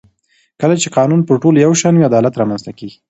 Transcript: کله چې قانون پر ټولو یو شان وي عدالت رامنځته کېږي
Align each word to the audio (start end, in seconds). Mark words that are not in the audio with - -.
کله 0.61 0.75
چې 0.81 0.93
قانون 0.97 1.21
پر 1.27 1.35
ټولو 1.41 1.57
یو 1.65 1.73
شان 1.81 1.93
وي 1.95 2.05
عدالت 2.09 2.33
رامنځته 2.41 2.71
کېږي 2.79 2.97